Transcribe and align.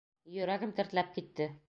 Йөрәгем 0.37 0.73
тертләп 0.81 1.13
китте. 1.19 1.53